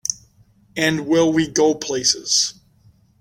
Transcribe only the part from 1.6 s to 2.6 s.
places!